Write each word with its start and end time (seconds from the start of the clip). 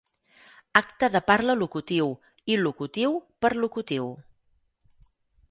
Acte 0.79 1.09
de 1.15 1.21
parla 1.27 1.55
locutiu, 1.59 2.07
il·locutiu, 2.55 3.13
perlocutiu. 3.47 4.11